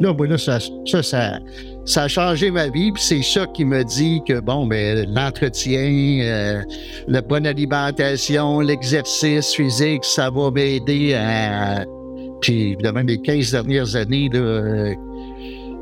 Là, 0.00 0.12
ça, 0.36 0.58
ça, 0.84 1.38
ça, 1.84 2.02
a 2.02 2.08
changé 2.08 2.50
ma 2.50 2.68
vie. 2.68 2.92
Puis 2.92 3.02
c'est 3.02 3.22
ça 3.22 3.46
qui 3.46 3.64
me 3.64 3.82
dit 3.84 4.20
que, 4.26 4.40
bon, 4.40 4.66
ben, 4.66 5.06
l'entretien, 5.08 6.18
euh, 6.20 6.62
la 7.06 7.22
bonne 7.22 7.46
alimentation, 7.46 8.60
l'exercice 8.60 9.54
physique, 9.54 10.04
ça 10.04 10.30
va 10.30 10.50
m'aider 10.50 11.14
à 11.14 11.84
Puis 12.40 12.72
évidemment, 12.72 13.02
les 13.06 13.18
15 13.18 13.52
dernières 13.52 13.96
années, 13.96 14.28
là, 14.32 14.94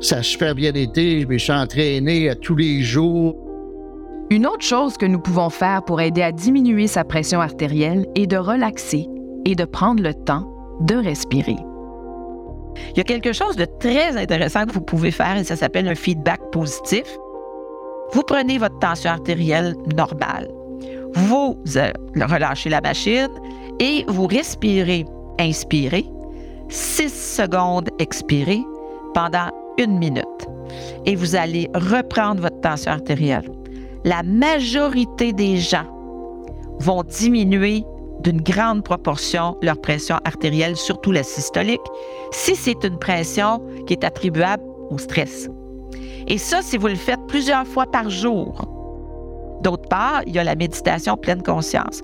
ça 0.03 0.17
a 0.17 0.23
super 0.23 0.53
bien 0.53 0.73
été. 0.73 1.21
Je 1.21 1.27
me 1.27 1.37
suis 1.37 1.51
entraîné 1.51 2.29
à 2.29 2.35
tous 2.35 2.55
les 2.55 2.81
jours. 2.81 3.35
Une 4.29 4.45
autre 4.45 4.63
chose 4.63 4.97
que 4.97 5.05
nous 5.05 5.19
pouvons 5.19 5.49
faire 5.49 5.83
pour 5.83 6.01
aider 6.01 6.21
à 6.21 6.31
diminuer 6.31 6.87
sa 6.87 7.03
pression 7.03 7.39
artérielle 7.39 8.05
est 8.15 8.27
de 8.27 8.37
relaxer 8.37 9.07
et 9.45 9.55
de 9.55 9.65
prendre 9.65 10.03
le 10.03 10.13
temps 10.13 10.49
de 10.81 10.95
respirer. 10.95 11.55
Il 12.91 12.97
y 12.97 13.01
a 13.01 13.03
quelque 13.03 13.33
chose 13.33 13.55
de 13.55 13.65
très 13.79 14.17
intéressant 14.17 14.65
que 14.65 14.73
vous 14.73 14.81
pouvez 14.81 15.11
faire 15.11 15.37
et 15.37 15.43
ça 15.43 15.55
s'appelle 15.55 15.87
un 15.87 15.95
feedback 15.95 16.41
positif. 16.51 17.03
Vous 18.11 18.23
prenez 18.23 18.57
votre 18.57 18.77
tension 18.79 19.11
artérielle 19.11 19.75
normale, 19.95 20.49
vous 21.13 21.57
euh, 21.75 21.91
relâchez 22.15 22.69
la 22.69 22.81
machine 22.81 23.29
et 23.79 24.03
vous 24.07 24.27
respirez, 24.27 25.05
inspirez, 25.39 26.05
6 26.69 27.09
secondes 27.09 27.89
expirez 27.99 28.61
pendant 29.13 29.49
une 29.77 29.97
minute. 29.97 30.25
Et 31.05 31.15
vous 31.15 31.35
allez 31.35 31.69
reprendre 31.73 32.41
votre 32.41 32.59
tension 32.61 32.91
artérielle. 32.91 33.49
La 34.03 34.23
majorité 34.23 35.33
des 35.33 35.57
gens 35.57 35.85
vont 36.79 37.03
diminuer 37.03 37.83
d'une 38.21 38.41
grande 38.41 38.83
proportion 38.83 39.57
leur 39.61 39.79
pression 39.79 40.17
artérielle, 40.25 40.75
surtout 40.75 41.11
la 41.11 41.23
systolique, 41.23 41.81
si 42.31 42.55
c'est 42.55 42.83
une 42.83 42.97
pression 42.97 43.61
qui 43.85 43.93
est 43.93 44.03
attribuable 44.03 44.63
au 44.89 44.97
stress. 44.97 45.49
Et 46.27 46.37
ça, 46.37 46.61
si 46.61 46.77
vous 46.77 46.87
le 46.87 46.95
faites 46.95 47.19
plusieurs 47.27 47.67
fois 47.67 47.85
par 47.85 48.09
jour. 48.09 48.65
D'autre 49.61 49.87
part, 49.89 50.21
il 50.25 50.35
y 50.35 50.39
a 50.39 50.43
la 50.43 50.55
méditation 50.55 51.17
pleine 51.17 51.43
conscience. 51.43 52.01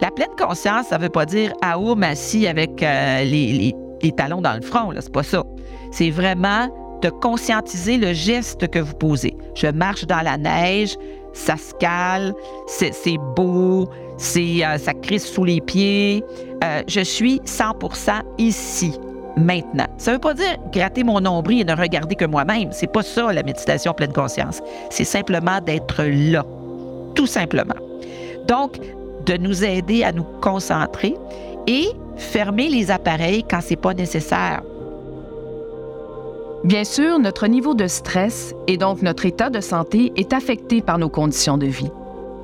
La 0.00 0.10
pleine 0.10 0.34
conscience, 0.38 0.88
ça 0.88 0.98
ne 0.98 1.04
veut 1.04 1.08
pas 1.08 1.24
dire 1.24 1.52
Aoum 1.62 2.02
assis 2.02 2.46
avec 2.46 2.82
euh, 2.82 3.24
les, 3.24 3.74
talons 4.16 4.42
dans 4.42 4.54
le 4.54 4.60
front, 4.60 4.92
c'est 4.94 5.12
pas 5.12 5.22
ça. 5.22 5.42
C'est 5.90 6.10
vraiment 6.10 6.68
de 7.02 7.10
conscientiser 7.10 7.96
le 7.96 8.12
geste 8.12 8.68
que 8.68 8.78
vous 8.78 8.94
posez. 8.94 9.36
Je 9.54 9.66
marche 9.66 10.06
dans 10.06 10.22
la 10.22 10.38
neige, 10.38 10.96
ça 11.32 11.56
se 11.56 11.74
cale, 11.74 12.34
c'est 12.66 13.18
beau, 13.36 13.88
euh, 14.36 14.78
ça 14.78 14.94
crisse 14.94 15.26
sous 15.26 15.44
les 15.44 15.60
pieds. 15.60 16.24
Euh, 16.64 16.82
je 16.88 17.00
suis 17.00 17.40
100% 17.44 18.22
ici, 18.38 18.98
maintenant. 19.36 19.86
Ça 19.98 20.12
ne 20.12 20.16
veut 20.16 20.20
pas 20.20 20.34
dire 20.34 20.56
gratter 20.72 21.04
mon 21.04 21.20
nombril 21.20 21.60
et 21.60 21.64
ne 21.64 21.76
regarder 21.76 22.14
que 22.14 22.24
moi-même. 22.24 22.70
C'est 22.72 22.90
pas 22.90 23.02
ça 23.02 23.32
la 23.32 23.42
méditation 23.42 23.92
pleine 23.92 24.12
conscience. 24.12 24.60
C'est 24.90 25.04
simplement 25.04 25.60
d'être 25.60 26.02
là, 26.04 26.44
tout 27.14 27.26
simplement. 27.26 27.74
Donc, 28.48 28.78
de 29.26 29.36
nous 29.36 29.64
aider 29.64 30.04
à 30.04 30.12
nous 30.12 30.24
concentrer 30.40 31.14
et 31.66 31.88
fermer 32.16 32.68
les 32.68 32.90
appareils 32.90 33.42
quand 33.42 33.60
c'est 33.60 33.76
pas 33.76 33.92
nécessaire. 33.92 34.62
Bien 36.64 36.84
sûr, 36.84 37.18
notre 37.18 37.46
niveau 37.46 37.74
de 37.74 37.86
stress 37.86 38.54
et 38.66 38.76
donc 38.76 39.02
notre 39.02 39.26
état 39.26 39.50
de 39.50 39.60
santé 39.60 40.12
est 40.16 40.32
affecté 40.32 40.80
par 40.80 40.98
nos 40.98 41.08
conditions 41.08 41.58
de 41.58 41.66
vie. 41.66 41.90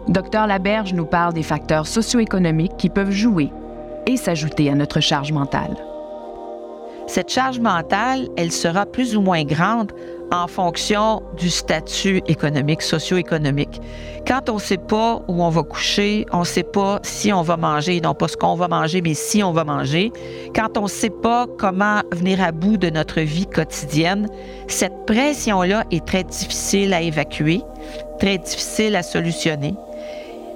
Docteur 0.09 0.47
Laberge 0.47 0.92
nous 0.92 1.07
parle 1.07 1.33
des 1.33 1.42
facteurs 1.42 1.87
socio-économiques 1.87 2.76
qui 2.76 2.88
peuvent 2.88 3.11
jouer 3.11 3.50
et 4.07 4.16
s'ajouter 4.16 4.71
à 4.71 4.75
notre 4.75 5.00
charge 5.00 5.33
mentale. 5.33 5.76
Cette 7.07 7.31
charge 7.31 7.59
mentale, 7.59 8.28
elle 8.37 8.52
sera 8.52 8.87
plus 8.87 9.16
ou 9.16 9.23
moins 9.23 9.45
grande 9.45 9.92
en 10.32 10.48
fonction 10.48 11.22
du 11.36 11.50
statut 11.50 12.22
économique, 12.26 12.80
socio-économique. 12.80 13.80
Quand 14.26 14.48
on 14.48 14.54
ne 14.54 14.60
sait 14.60 14.78
pas 14.78 15.22
où 15.28 15.44
on 15.44 15.50
va 15.50 15.62
coucher, 15.62 16.24
on 16.32 16.40
ne 16.40 16.44
sait 16.44 16.62
pas 16.62 17.00
si 17.02 17.32
on 17.32 17.42
va 17.42 17.58
manger, 17.58 18.00
non 18.00 18.14
pas 18.14 18.28
ce 18.28 18.36
qu'on 18.36 18.54
va 18.54 18.66
manger, 18.66 19.02
mais 19.02 19.14
si 19.14 19.42
on 19.42 19.52
va 19.52 19.64
manger, 19.64 20.10
quand 20.54 20.78
on 20.78 20.84
ne 20.84 20.88
sait 20.88 21.10
pas 21.10 21.46
comment 21.58 22.00
venir 22.12 22.42
à 22.42 22.50
bout 22.50 22.78
de 22.78 22.88
notre 22.88 23.20
vie 23.20 23.46
quotidienne, 23.46 24.26
cette 24.68 25.04
pression-là 25.06 25.84
est 25.90 26.04
très 26.06 26.24
difficile 26.24 26.94
à 26.94 27.02
évacuer, 27.02 27.60
très 28.18 28.38
difficile 28.38 28.96
à 28.96 29.02
solutionner. 29.02 29.74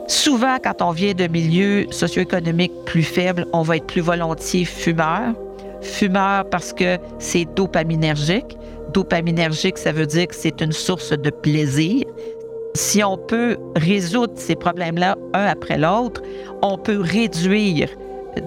Souvent, 0.09 0.57
quand 0.63 0.81
on 0.81 0.93
vient 0.93 1.13
de 1.13 1.27
milieux 1.27 1.87
socio-économiques 1.91 2.73
plus 2.87 3.03
faibles, 3.03 3.45
on 3.53 3.63
va 3.63 3.77
être 3.77 3.87
plus 3.87 4.01
volontiers 4.01 4.65
fumeur. 4.65 5.35
Fumeur 5.83 6.49
parce 6.49 6.73
que 6.73 6.99
c'est 7.19 7.45
dopaminergique 7.45 8.57
dopaminergique, 8.97 9.77
ça 9.77 9.93
veut 9.93 10.07
dire 10.07 10.27
que 10.29 10.35
c'est 10.35 10.63
une 10.63 10.73
source 10.73 11.13
de 11.13 11.29
plaisir. 11.29 12.03
Si 12.75 13.05
on 13.05 13.19
peut 13.19 13.59
résoudre 13.77 14.33
ces 14.37 14.57
problèmes-là 14.57 15.17
un 15.35 15.45
après 15.45 15.77
l'autre, 15.77 16.23
on 16.63 16.79
peut 16.79 17.01
réduire 17.03 17.91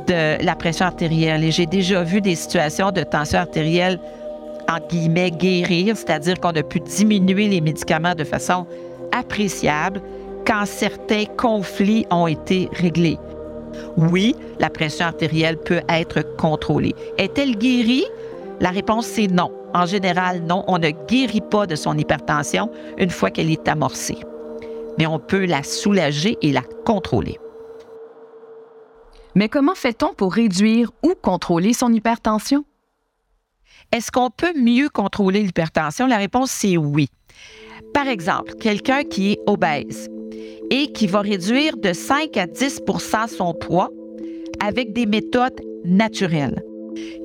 la 0.07 0.55
pression 0.55 0.87
artérielle. 0.87 1.43
Et 1.43 1.51
j'ai 1.51 1.67
déjà 1.67 2.01
vu 2.01 2.19
des 2.19 2.33
situations 2.33 2.89
de 2.91 3.03
tension 3.03 3.37
artérielle, 3.37 3.99
en 4.67 4.79
guillemets, 4.87 5.29
guérir, 5.29 5.95
c'est-à-dire 5.95 6.39
qu'on 6.39 6.49
a 6.49 6.63
pu 6.63 6.79
diminuer 6.79 7.47
les 7.47 7.61
médicaments 7.61 8.15
de 8.15 8.23
façon 8.23 8.65
appréciable 9.11 10.01
quand 10.47 10.65
certains 10.65 11.25
conflits 11.37 12.07
ont 12.09 12.25
été 12.25 12.69
réglés. 12.73 13.19
Oui, 13.97 14.35
la 14.59 14.71
pression 14.71 15.05
artérielle 15.05 15.57
peut 15.57 15.81
être 15.89 16.23
contrôlée. 16.37 16.95
Est-elle 17.19 17.55
guérie? 17.55 18.05
La 18.59 18.71
réponse, 18.71 19.05
c'est 19.05 19.27
non. 19.27 19.51
En 19.73 19.85
général, 19.85 20.43
non, 20.43 20.63
on 20.67 20.79
ne 20.79 20.89
guérit 20.89 21.41
pas 21.41 21.67
de 21.67 21.75
son 21.75 21.97
hypertension 21.97 22.71
une 22.97 23.09
fois 23.09 23.29
qu'elle 23.29 23.51
est 23.51 23.67
amorcée. 23.67 24.17
Mais 24.97 25.05
on 25.05 25.19
peut 25.19 25.45
la 25.45 25.63
soulager 25.63 26.37
et 26.41 26.51
la 26.51 26.63
contrôler. 26.85 27.37
Mais 29.35 29.47
comment 29.47 29.75
fait-on 29.75 30.13
pour 30.13 30.33
réduire 30.33 30.91
ou 31.03 31.13
contrôler 31.21 31.73
son 31.73 31.93
hypertension? 31.93 32.65
Est-ce 33.91 34.11
qu'on 34.11 34.29
peut 34.29 34.53
mieux 34.55 34.89
contrôler 34.89 35.41
l'hypertension? 35.43 36.07
La 36.07 36.17
réponse, 36.17 36.51
c'est 36.51 36.77
oui. 36.77 37.09
Par 37.93 38.07
exemple, 38.07 38.53
quelqu'un 38.55 39.03
qui 39.03 39.31
est 39.31 39.39
obèse 39.47 40.09
et 40.69 40.91
qui 40.91 41.07
va 41.07 41.21
réduire 41.21 41.77
de 41.77 41.93
5 41.93 42.37
à 42.37 42.45
10% 42.45 43.27
son 43.27 43.53
poids 43.53 43.89
avec 44.59 44.93
des 44.93 45.05
méthodes 45.05 45.59
naturelles. 45.85 46.61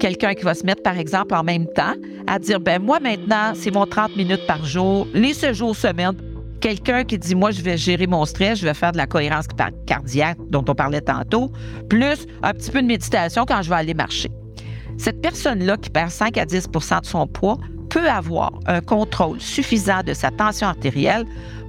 Quelqu'un 0.00 0.35
qui 0.35 0.45
va 0.45 0.54
se 0.54 0.64
mettre, 0.64 0.83
par 0.83 0.99
exemple, 0.99 1.35
en 1.35 1.43
même 1.43 1.66
temps 1.66 1.95
à 2.26 2.38
dire, 2.38 2.61
ben 2.61 2.83
moi 2.83 3.00
maintenant, 3.00 3.52
c'est 3.54 3.71
mon 3.71 3.87
30 3.87 4.16
minutes 4.16 4.47
par 4.47 4.64
jour, 4.64 5.07
les 5.14 5.35
7 5.35 5.54
jours 5.54 5.76
semaine. 5.76 6.14
Quelqu'un 6.61 7.04
qui 7.04 7.19
dit, 7.19 7.35
moi, 7.35 7.50
je 7.50 7.61
vais 7.61 7.76
gérer 7.76 8.07
mon 8.07 8.25
stress, 8.25 8.59
je 8.59 8.64
vais 8.64 8.73
faire 8.75 8.93
de 8.93 8.97
la 8.97 9.07
cohérence 9.07 9.47
cardiaque 9.87 10.38
dont 10.49 10.64
on 10.66 10.75
parlait 10.75 11.02
tantôt, 11.02 11.52
plus 11.90 12.26
un 12.43 12.52
petit 12.54 12.71
peu 12.71 12.81
de 12.81 12.87
méditation 12.87 13.45
quand 13.47 13.61
je 13.61 13.69
vais 13.69 13.76
aller 13.76 13.95
marcher. 13.95 14.31
Cette 14.97 15.21
personne-là 15.21 15.76
qui 15.76 15.90
perd 15.90 16.11
5 16.11 16.38
à 16.38 16.45
10% 16.47 17.02
de 17.02 17.07
son 17.07 17.26
poids 17.26 17.59
peut 17.90 18.09
avoir 18.09 18.52
un 18.66 18.81
contrôle 18.81 19.40
suffisant 19.40 20.02
de 20.04 20.14
sa 20.14 20.31
tension 20.31 20.69
artérielle 20.69 21.25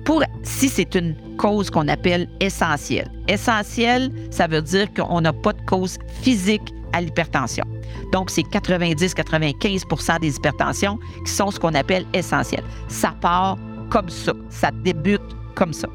pour, 0.05 0.23
si 0.43 0.69
c'est 0.69 0.95
une 0.95 1.15
cause 1.37 1.69
qu'on 1.69 1.87
appelle 1.87 2.29
essentielle. 2.39 3.11
Essentielle, 3.27 4.11
ça 4.31 4.47
veut 4.47 4.61
dire 4.61 4.87
qu'on 4.93 5.21
n'a 5.21 5.33
pas 5.33 5.53
de 5.53 5.61
cause 5.65 5.97
physique 6.21 6.73
à 6.95 7.01
l'hypertension. 7.01 7.65
Donc, 8.11 8.29
c'est 8.29 8.43
90-95% 8.43 10.19
des 10.21 10.35
hypertensions 10.37 10.97
qui 11.25 11.31
sont 11.31 11.51
ce 11.51 11.59
qu'on 11.59 11.73
appelle 11.73 12.05
essentielles. 12.13 12.63
Ça 12.87 13.13
part 13.19 13.57
comme 13.89 14.09
ça, 14.09 14.33
ça 14.49 14.71
débute 14.71 15.21
comme 15.55 15.73
ça. 15.73 15.87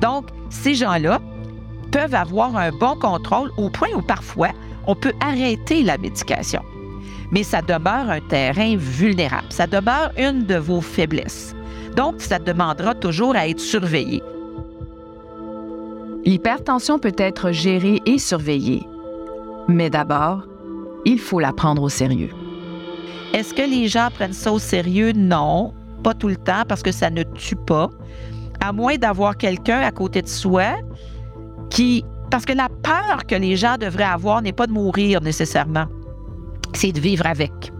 Donc, 0.00 0.26
ces 0.50 0.74
gens-là 0.74 1.20
peuvent 1.92 2.14
avoir 2.14 2.56
un 2.56 2.70
bon 2.70 2.96
contrôle 2.96 3.50
au 3.56 3.70
point 3.70 3.88
où 3.96 4.02
parfois 4.02 4.50
on 4.86 4.94
peut 4.94 5.12
arrêter 5.20 5.82
la 5.82 5.96
médication. 5.98 6.62
Mais 7.30 7.44
ça 7.44 7.62
demeure 7.62 8.10
un 8.10 8.20
terrain 8.20 8.76
vulnérable, 8.76 9.46
ça 9.50 9.68
demeure 9.68 10.10
une 10.18 10.46
de 10.46 10.56
vos 10.56 10.80
faiblesses. 10.80 11.54
Donc, 11.96 12.20
ça 12.20 12.38
demandera 12.40 12.94
toujours 12.94 13.36
à 13.36 13.46
être 13.48 13.60
surveillé. 13.60 14.20
L'hypertension 16.24 16.98
peut 16.98 17.14
être 17.16 17.52
gérée 17.52 18.00
et 18.04 18.18
surveillée. 18.18 18.86
Mais 19.68 19.90
d'abord, 19.90 20.46
il 21.04 21.18
faut 21.18 21.40
la 21.40 21.52
prendre 21.52 21.82
au 21.82 21.88
sérieux. 21.88 22.30
Est-ce 23.32 23.54
que 23.54 23.62
les 23.62 23.88
gens 23.88 24.08
prennent 24.12 24.32
ça 24.32 24.52
au 24.52 24.58
sérieux? 24.58 25.12
Non, 25.14 25.72
pas 26.02 26.14
tout 26.14 26.28
le 26.28 26.36
temps 26.36 26.64
parce 26.66 26.82
que 26.82 26.92
ça 26.92 27.10
ne 27.10 27.22
tue 27.22 27.56
pas. 27.56 27.88
À 28.60 28.72
moins 28.72 28.96
d'avoir 28.96 29.36
quelqu'un 29.36 29.80
à 29.80 29.90
côté 29.90 30.22
de 30.22 30.28
soi 30.28 30.78
qui... 31.70 32.04
Parce 32.30 32.44
que 32.44 32.52
la 32.52 32.68
peur 32.68 33.26
que 33.26 33.34
les 33.34 33.56
gens 33.56 33.76
devraient 33.76 34.04
avoir 34.04 34.42
n'est 34.42 34.52
pas 34.52 34.66
de 34.66 34.72
mourir 34.72 35.20
nécessairement, 35.20 35.86
c'est 36.74 36.92
de 36.92 37.00
vivre 37.00 37.26
avec. 37.26 37.72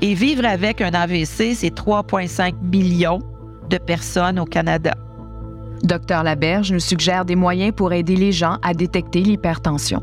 Et 0.00 0.14
vivre 0.14 0.44
avec 0.44 0.80
un 0.80 0.94
AVC, 0.94 1.54
c'est 1.54 1.74
3,5 1.74 2.54
millions 2.62 3.20
de 3.68 3.78
personnes 3.78 4.38
au 4.40 4.44
Canada. 4.44 4.94
Docteur 5.82 6.24
Laberge 6.24 6.72
nous 6.72 6.80
suggère 6.80 7.24
des 7.24 7.36
moyens 7.36 7.72
pour 7.74 7.92
aider 7.92 8.16
les 8.16 8.32
gens 8.32 8.58
à 8.62 8.74
détecter 8.74 9.20
l'hypertension. 9.20 10.02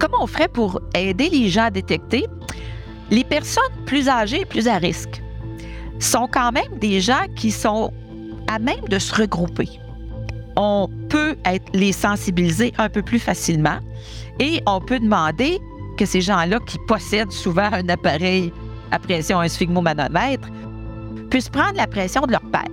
Comment 0.00 0.22
on 0.22 0.26
ferait 0.26 0.48
pour 0.48 0.80
aider 0.94 1.28
les 1.28 1.50
gens 1.50 1.64
à 1.64 1.70
détecter? 1.70 2.26
Les 3.10 3.22
personnes 3.22 3.62
plus 3.84 4.08
âgées 4.08 4.40
et 4.40 4.44
plus 4.46 4.66
à 4.66 4.78
risque? 4.78 5.22
Sont 5.98 6.26
quand 6.26 6.52
même 6.52 6.78
des 6.80 7.02
gens 7.02 7.26
qui 7.36 7.50
sont 7.50 7.92
à 8.48 8.58
même 8.58 8.88
de 8.88 8.98
se 8.98 9.14
regrouper. 9.14 9.68
On 10.56 10.88
peut 11.10 11.36
être, 11.44 11.66
les 11.74 11.92
sensibiliser 11.92 12.72
un 12.78 12.88
peu 12.88 13.02
plus 13.02 13.18
facilement 13.18 13.78
et 14.38 14.62
on 14.66 14.80
peut 14.80 14.98
demander 14.98 15.58
que 15.98 16.06
ces 16.06 16.22
gens-là 16.22 16.58
qui 16.66 16.78
possèdent 16.88 17.30
souvent 17.30 17.68
un 17.70 17.86
appareil 17.90 18.54
à 18.90 18.98
pression, 18.98 19.38
un 19.38 19.48
sphygmomanomètre, 19.48 20.48
puissent 21.28 21.50
prendre 21.50 21.76
la 21.76 21.86
pression 21.86 22.22
de 22.22 22.32
leur 22.32 22.44
père. 22.50 22.64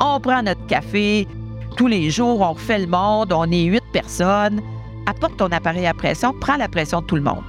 On 0.00 0.18
prend 0.18 0.42
notre 0.42 0.64
café 0.66 1.28
tous 1.76 1.88
les 1.88 2.08
jours, 2.08 2.40
on 2.40 2.54
refait 2.54 2.78
le 2.78 2.86
monde, 2.86 3.34
on 3.34 3.50
est 3.50 3.64
huit 3.64 3.84
personnes. 3.92 4.62
Apporte 5.06 5.36
ton 5.36 5.46
appareil 5.46 5.86
à 5.86 5.94
pression, 5.94 6.34
prends 6.38 6.56
la 6.56 6.68
pression 6.68 7.00
de 7.00 7.06
tout 7.06 7.16
le 7.16 7.22
monde. 7.22 7.44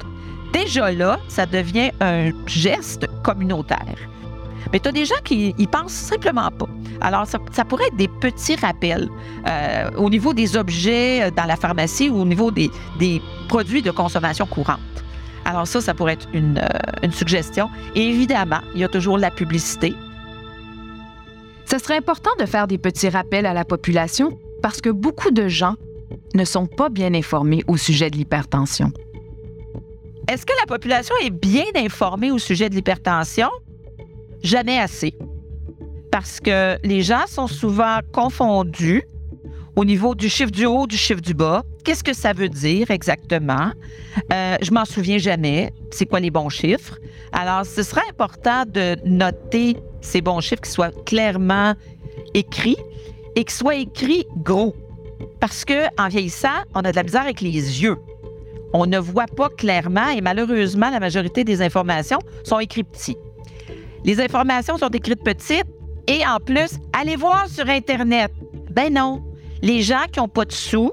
Déjà 0.53 0.91
là, 0.91 1.19
ça 1.27 1.45
devient 1.45 1.91
un 1.99 2.31
geste 2.45 3.07
communautaire. 3.23 3.97
Mais 4.71 4.79
tu 4.79 4.89
as 4.89 4.91
des 4.91 5.05
gens 5.05 5.15
qui 5.23 5.53
y 5.57 5.67
pensent 5.67 5.93
simplement 5.93 6.49
pas. 6.51 6.67
Alors, 7.01 7.25
ça, 7.27 7.65
pourrait 7.65 7.87
être 7.87 7.95
des 7.95 8.07
petits 8.07 8.55
rappels 8.55 9.09
euh, 9.47 9.89
au 9.97 10.09
niveau 10.09 10.33
des 10.33 10.57
objets 10.57 11.23
euh, 11.23 11.31
dans 11.31 11.45
la 11.45 11.55
pharmacie 11.55 12.09
ou 12.09 12.21
au 12.21 12.25
niveau 12.25 12.51
des, 12.51 12.71
produits 13.47 13.81
de 13.81 13.91
consommation 13.91 14.45
courante. 14.45 14.79
Alors 15.45 15.65
ça, 15.65 15.79
ça 15.79 15.93
pourrait 15.93 16.13
être 16.13 16.27
une, 16.33 16.57
euh, 16.57 16.67
une 17.03 17.11
suggestion. 17.11 17.69
Et 17.95 18.01
évidemment, 18.01 18.59
il 18.73 18.81
y 18.81 18.83
a 18.83 18.89
toujours 18.89 19.17
la 19.17 19.31
publicité. 19.31 19.93
Ce 21.65 21.77
serait 21.77 21.97
important 21.97 22.31
de 22.39 22.45
faire 22.45 22.67
des 22.67 22.77
petits 22.77 23.09
rappels 23.09 23.45
à 23.45 23.53
la 23.53 23.63
population 23.63 24.37
parce 24.61 24.81
que 24.81 24.89
beaucoup 24.89 25.31
de 25.31 25.47
gens 25.47 25.75
ne 26.33 26.45
sont 26.45 26.67
pas 26.67 26.89
bien 26.89 27.13
informés 27.13 27.63
au 27.67 27.77
sujet 27.77 28.09
de 28.09 28.17
l'hypertension. 28.17 28.91
Est-ce 30.27 30.45
que 30.45 30.53
la 30.59 30.65
population 30.65 31.15
est 31.23 31.29
bien 31.29 31.65
informée 31.75 32.31
au 32.31 32.37
sujet 32.37 32.69
de 32.69 32.75
l'hypertension? 32.75 33.49
Jamais 34.43 34.77
assez. 34.77 35.13
Parce 36.11 36.39
que 36.39 36.77
les 36.83 37.01
gens 37.01 37.25
sont 37.27 37.47
souvent 37.47 37.99
confondus 38.11 39.03
au 39.75 39.85
niveau 39.85 40.15
du 40.15 40.27
chiffre 40.27 40.51
du 40.51 40.65
haut, 40.65 40.87
du 40.87 40.97
chiffre 40.97 41.21
du 41.21 41.33
bas. 41.33 41.63
Qu'est-ce 41.83 42.03
que 42.03 42.13
ça 42.13 42.33
veut 42.33 42.49
dire 42.49 42.89
exactement? 42.91 43.71
Euh, 44.33 44.57
je 44.61 44.71
m'en 44.71 44.85
souviens 44.85 45.19
jamais. 45.19 45.71
C'est 45.91 46.07
quoi 46.07 46.19
les 46.19 46.31
bons 46.31 46.49
chiffres? 46.49 46.97
Alors, 47.31 47.65
ce 47.65 47.83
serait 47.83 48.09
important 48.09 48.63
de 48.67 48.97
noter 49.05 49.77
ces 50.01 50.21
bons 50.21 50.41
chiffres 50.41 50.61
qui 50.61 50.71
soient 50.71 50.91
clairement 51.05 51.75
écrits 52.33 52.77
et 53.35 53.43
qui 53.43 53.53
soient 53.53 53.75
écrits 53.75 54.25
gros. 54.37 54.75
Parce 55.39 55.65
que 55.65 55.85
en 56.01 56.07
vieillissant, 56.07 56.63
on 56.73 56.81
a 56.81 56.91
de 56.91 56.95
la 56.95 57.03
misère 57.03 57.21
avec 57.21 57.41
les 57.41 57.51
yeux. 57.51 57.97
On 58.73 58.85
ne 58.85 58.97
voit 58.97 59.27
pas 59.27 59.49
clairement 59.49 60.09
et 60.09 60.21
malheureusement, 60.21 60.89
la 60.89 60.99
majorité 60.99 61.43
des 61.43 61.61
informations 61.61 62.19
sont 62.43 62.59
écrites 62.59 62.89
petites. 62.89 63.17
Les 64.03 64.19
informations 64.21 64.77
sont 64.77 64.89
écrites 64.89 65.23
petites 65.23 65.65
et 66.07 66.25
en 66.25 66.37
plus, 66.39 66.77
allez 66.93 67.15
voir 67.15 67.47
sur 67.47 67.67
Internet. 67.69 68.31
Ben 68.71 68.93
non. 68.93 69.23
Les 69.61 69.81
gens 69.81 70.05
qui 70.11 70.19
n'ont 70.19 70.27
pas 70.27 70.45
de 70.45 70.51
sous, 70.51 70.91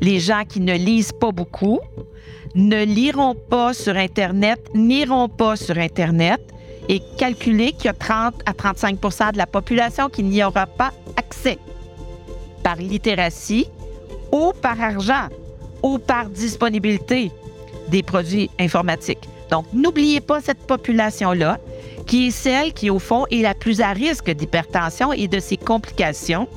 les 0.00 0.20
gens 0.20 0.44
qui 0.48 0.60
ne 0.60 0.74
lisent 0.74 1.12
pas 1.12 1.32
beaucoup, 1.32 1.80
ne 2.54 2.84
liront 2.84 3.34
pas 3.34 3.74
sur 3.74 3.96
Internet, 3.96 4.70
n'iront 4.74 5.28
pas 5.28 5.56
sur 5.56 5.76
Internet 5.76 6.40
et 6.88 7.02
calculer 7.18 7.72
qu'il 7.72 7.86
y 7.86 7.88
a 7.88 7.92
30 7.92 8.34
à 8.46 8.52
35% 8.52 9.32
de 9.32 9.38
la 9.38 9.46
population 9.46 10.08
qui 10.08 10.22
n'y 10.22 10.42
aura 10.42 10.66
pas 10.66 10.92
accès 11.16 11.58
par 12.66 12.74
littératie 12.74 13.68
ou 14.32 14.52
par 14.60 14.80
argent 14.80 15.28
ou 15.84 15.98
par 15.98 16.28
disponibilité 16.28 17.30
des 17.86 18.02
produits 18.02 18.50
informatiques. 18.58 19.28
Donc, 19.52 19.66
n'oubliez 19.72 20.20
pas 20.20 20.40
cette 20.40 20.66
population-là, 20.66 21.60
qui 22.08 22.26
est 22.26 22.30
celle 22.32 22.72
qui, 22.72 22.90
au 22.90 22.98
fond, 22.98 23.24
est 23.30 23.42
la 23.42 23.54
plus 23.54 23.80
à 23.80 23.92
risque 23.92 24.28
d'hypertension 24.28 25.12
et 25.12 25.28
de 25.28 25.38
ses 25.38 25.56
complications, 25.56 26.48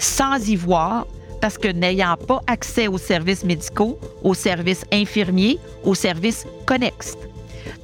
sans 0.00 0.48
y 0.48 0.56
voir, 0.56 1.06
parce 1.40 1.58
que 1.58 1.68
n'ayant 1.68 2.16
pas 2.16 2.40
accès 2.48 2.88
aux 2.88 2.98
services 2.98 3.44
médicaux, 3.44 4.00
aux 4.24 4.34
services 4.34 4.84
infirmiers, 4.92 5.60
aux 5.84 5.94
services 5.94 6.44
connexes. 6.66 7.16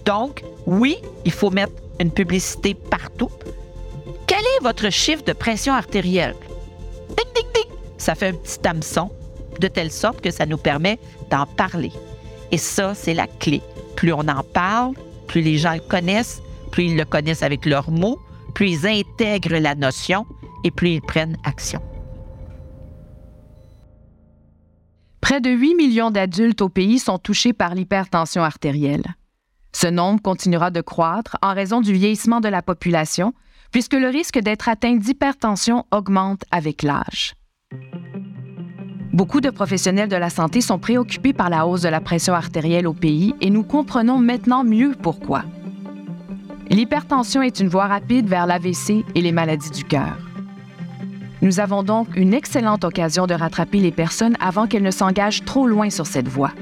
Donc, 0.05 0.43
oui, 0.67 0.97
il 1.25 1.31
faut 1.31 1.51
mettre 1.51 1.75
une 2.01 2.11
publicité 2.11 2.75
partout. 2.75 3.31
Quel 4.27 4.41
est 4.41 4.63
votre 4.65 4.91
chiffre 4.91 5.23
de 5.23 5.33
pression 5.33 5.75
artérielle? 5.75 6.35
Ça 7.99 8.15
fait 8.15 8.29
un 8.29 8.35
petit 8.35 8.67
hameçon, 8.67 9.11
de 9.61 9.69
telle 9.69 9.91
sorte 9.91 10.21
que 10.21 10.31
ça 10.31 10.47
nous 10.47 10.57
permet 10.57 10.99
d'en 11.31 11.47
parler. 11.47 11.93
Et 12.51 12.59
ça, 12.59 12.95
c'est 12.95 13.15
la 13.15 13.27
clé. 13.27 13.61
Plus 13.97 14.13
on 14.13 14.27
en 14.29 14.43
parle, 14.43 14.95
plus 15.27 15.43
les 15.43 15.59
gens 15.59 15.75
le 15.75 15.81
connaissent, 15.81 16.41
plus 16.71 16.85
ils 16.85 16.97
le 16.97 17.05
connaissent 17.05 17.43
avec 17.43 17.67
leurs 17.67 17.91
mots, 17.91 18.19
plus 18.55 18.71
ils 18.71 18.87
intègrent 18.87 19.59
la 19.59 19.75
notion 19.75 20.25
et 20.65 20.71
plus 20.71 20.91
ils 20.95 21.03
prennent 21.03 21.37
action. 21.45 21.81
Près 25.21 25.41
de 25.41 25.51
8 25.51 25.75
millions 25.75 26.11
d'adultes 26.11 26.63
au 26.63 26.69
pays 26.69 26.99
sont 26.99 27.19
touchés 27.19 27.53
par 27.53 27.75
l'hypertension 27.75 28.43
artérielle. 28.43 29.05
Ce 29.73 29.87
nombre 29.87 30.23
continuera 30.23 30.71
de 30.71 30.81
croître 30.81 31.37
en 31.43 31.53
raison 31.53 31.81
du 31.81 31.93
vieillissement 31.93 32.41
de 32.41 32.49
la 32.49 32.63
population, 32.63 33.35
puisque 33.71 33.93
le 33.95 34.09
risque 34.09 34.39
d'être 34.39 34.69
atteint 34.69 34.97
d'hypertension 34.97 35.85
augmente 35.91 36.45
avec 36.51 36.83
l'âge. 36.83 37.35
Beaucoup 39.19 39.41
de 39.41 39.51
professionnels 39.51 40.09
de 40.09 40.15
la 40.15 40.31
santé 40.31 40.61
sont 40.61 40.79
préoccupés 40.79 41.33
par 41.33 41.51
la 41.51 41.67
hausse 41.67 41.83
de 41.83 41.89
la 41.89 42.01
pression 42.01 42.35
artérielle 42.35 42.87
au 42.87 42.93
pays 42.93 43.35
et 43.41 43.51
nous 43.51 43.65
comprenons 43.65 44.17
maintenant 44.17 44.63
mieux 44.63 44.93
pourquoi. 45.03 45.43
L'hypertension 46.71 47.43
est 47.43 47.59
une 47.59 47.67
voie 47.67 47.89
rapide 47.89 48.29
vers 48.29 48.47
l'AVC 48.47 49.05
et 49.17 49.21
les 49.21 49.33
maladies 49.33 49.73
du 49.73 49.83
cœur. 49.83 50.17
Nous 51.43 51.59
avons 51.59 51.83
donc 51.83 52.15
une 52.15 52.33
excellente 52.33 52.85
occasion 52.85 53.27
de 53.27 53.35
rattraper 53.35 53.81
les 53.81 53.91
personnes 53.91 54.37
avant 54.39 54.69
qu'elles 54.69 54.85
ne 54.85 54.93
s'engagent 54.93 55.45
trop 55.45 55.67
loin 55.67 55.91
sur 55.91 56.07
cette 56.07 56.29
voie. 56.29 56.53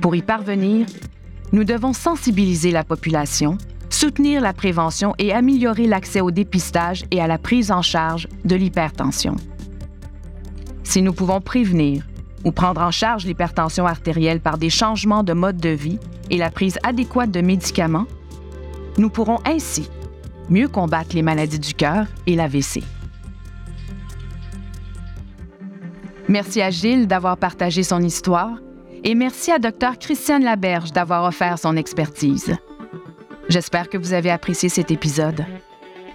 Pour 0.00 0.16
y 0.16 0.22
parvenir, 0.22 0.86
nous 1.52 1.64
devons 1.64 1.92
sensibiliser 1.92 2.70
la 2.70 2.84
population, 2.84 3.58
soutenir 3.90 4.40
la 4.40 4.54
prévention 4.54 5.12
et 5.18 5.34
améliorer 5.34 5.86
l'accès 5.86 6.22
au 6.22 6.30
dépistage 6.30 7.04
et 7.10 7.20
à 7.20 7.26
la 7.26 7.36
prise 7.36 7.70
en 7.70 7.82
charge 7.82 8.28
de 8.46 8.56
l'hypertension. 8.56 9.36
Si 10.92 11.00
nous 11.00 11.14
pouvons 11.14 11.40
prévenir 11.40 12.06
ou 12.44 12.52
prendre 12.52 12.82
en 12.82 12.90
charge 12.90 13.24
l'hypertension 13.24 13.86
artérielle 13.86 14.40
par 14.40 14.58
des 14.58 14.68
changements 14.68 15.22
de 15.22 15.32
mode 15.32 15.56
de 15.56 15.70
vie 15.70 15.98
et 16.28 16.36
la 16.36 16.50
prise 16.50 16.78
adéquate 16.82 17.30
de 17.30 17.40
médicaments, 17.40 18.04
nous 18.98 19.08
pourrons 19.08 19.38
ainsi 19.46 19.88
mieux 20.50 20.68
combattre 20.68 21.16
les 21.16 21.22
maladies 21.22 21.60
du 21.60 21.72
cœur 21.72 22.08
et 22.26 22.36
l'AVC. 22.36 22.82
Merci 26.28 26.60
à 26.60 26.68
Gilles 26.68 27.06
d'avoir 27.06 27.38
partagé 27.38 27.82
son 27.82 28.02
histoire 28.02 28.58
et 29.02 29.14
merci 29.14 29.50
à 29.50 29.58
Dr 29.58 29.98
Christiane 29.98 30.44
Laberge 30.44 30.92
d'avoir 30.92 31.24
offert 31.24 31.58
son 31.58 31.74
expertise. 31.78 32.54
J'espère 33.48 33.88
que 33.88 33.96
vous 33.96 34.12
avez 34.12 34.30
apprécié 34.30 34.68
cet 34.68 34.90
épisode. 34.90 35.46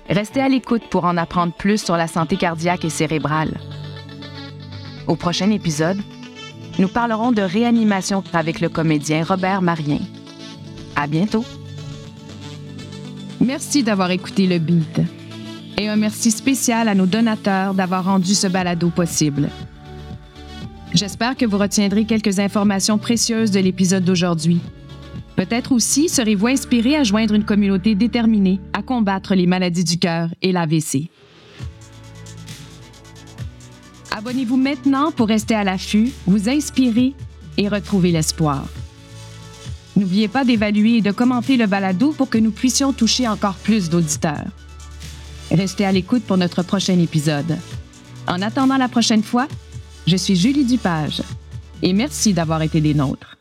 Restez 0.07 0.39
à 0.39 0.47
l'écoute 0.47 0.87
pour 0.91 1.05
en 1.05 1.17
apprendre 1.17 1.53
plus 1.53 1.83
sur 1.83 1.97
la 1.97 2.05
santé 2.05 2.37
cardiaque 2.37 2.85
et 2.85 2.91
cérébrale. 2.91 3.57
Au 5.07 5.15
prochain 5.15 5.51
épisode, 5.51 5.99
nous 6.79 6.89
parlerons 6.89 7.31
de 7.31 7.41
réanimation 7.41 8.23
avec 8.33 8.59
le 8.59 8.67
comédien 8.67 9.23
Robert 9.23 9.61
Marien. 9.61 9.99
À 10.95 11.07
bientôt. 11.07 11.45
Merci 13.39 13.83
d'avoir 13.83 14.11
écouté 14.11 14.47
le 14.47 14.59
Beat. 14.59 15.01
Et 15.77 15.87
un 15.87 15.95
merci 15.95 16.31
spécial 16.31 16.89
à 16.89 16.95
nos 16.95 17.05
donateurs 17.05 17.73
d'avoir 17.73 18.03
rendu 18.03 18.35
ce 18.35 18.47
balado 18.47 18.89
possible. 18.89 19.49
J'espère 20.93 21.37
que 21.37 21.45
vous 21.45 21.57
retiendrez 21.57 22.05
quelques 22.05 22.39
informations 22.39 22.97
précieuses 22.97 23.51
de 23.51 23.59
l'épisode 23.59 24.03
d'aujourd'hui. 24.03 24.59
Peut-être 25.35 25.71
aussi 25.71 26.09
serez-vous 26.09 26.47
inspiré 26.47 26.95
à 26.95 27.03
joindre 27.03 27.35
une 27.35 27.45
communauté 27.45 27.95
déterminée 27.95 28.59
à 28.73 28.81
combattre 28.81 29.35
les 29.35 29.45
maladies 29.45 29.83
du 29.83 29.99
cœur 29.99 30.29
et 30.41 30.51
l'AVC. 30.51 31.09
Abonnez-vous 34.17 34.57
maintenant 34.57 35.11
pour 35.11 35.27
rester 35.27 35.53
à 35.53 35.63
l'affût, 35.63 36.11
vous 36.25 36.49
inspirer 36.49 37.13
et 37.55 37.67
retrouver 37.67 38.11
l'espoir. 38.11 38.65
N'oubliez 39.95 40.27
pas 40.27 40.43
d'évaluer 40.43 40.97
et 40.97 41.01
de 41.01 41.11
commenter 41.11 41.55
le 41.55 41.67
balado 41.67 42.13
pour 42.13 42.27
que 42.27 42.39
nous 42.39 42.49
puissions 42.49 42.93
toucher 42.93 43.27
encore 43.27 43.53
plus 43.53 43.91
d'auditeurs. 43.91 44.47
Restez 45.51 45.85
à 45.85 45.91
l'écoute 45.91 46.23
pour 46.23 46.37
notre 46.37 46.63
prochain 46.63 46.97
épisode. 46.97 47.59
En 48.27 48.41
attendant 48.41 48.77
la 48.77 48.89
prochaine 48.89 49.21
fois, 49.21 49.47
je 50.07 50.15
suis 50.15 50.35
Julie 50.35 50.65
Dupage 50.65 51.21
et 51.83 51.93
merci 51.93 52.33
d'avoir 52.33 52.63
été 52.63 52.81
des 52.81 52.95
nôtres. 52.95 53.36